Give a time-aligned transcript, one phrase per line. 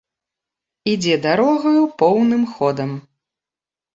[0.93, 2.91] Ідзе дарогаю поўным ходам.